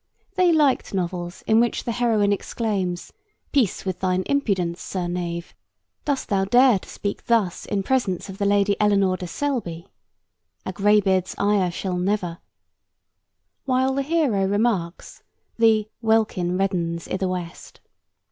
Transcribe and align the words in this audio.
They 0.33 0.51
liked 0.51 0.95
novels 0.95 1.43
in 1.45 1.59
which 1.59 1.83
the 1.83 1.91
heroine 1.91 2.33
exclaims, 2.33 3.13
'Peace 3.51 3.85
with 3.85 3.99
thine 3.99 4.23
impudence, 4.25 4.81
sir 4.81 5.05
knave. 5.07 5.53
Dost 6.05 6.27
thou 6.27 6.43
dare 6.43 6.79
to 6.79 6.89
speak 6.89 7.25
thus 7.27 7.67
in 7.67 7.83
presence 7.83 8.27
of 8.27 8.39
the 8.39 8.45
Lady 8.47 8.75
Eleanore 8.81 9.17
de 9.17 9.27
Selby?... 9.27 9.85
A 10.65 10.73
greybeard's 10.73 11.35
ire 11.37 11.69
shall 11.69 11.97
never,' 11.99 12.39
while 13.65 13.93
the 13.93 14.01
hero 14.01 14.43
remarks 14.47 15.17
that 15.19 15.25
'the 15.61 15.87
welkin 16.01 16.57
reddenes 16.57 17.07
i' 17.07 17.17
the 17.17 17.27
west.' 17.29 17.79